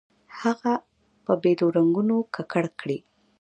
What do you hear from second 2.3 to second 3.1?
ککړ کړئ.